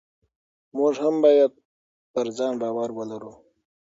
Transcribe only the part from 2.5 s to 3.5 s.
باور ولرو.